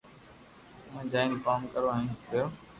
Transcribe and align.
اووي 0.91 1.01
جايون 1.11 1.33
ڪوم 1.45 1.61
ڪرو 1.73 1.89
ھين 1.95 2.09
رھيو 2.29 2.45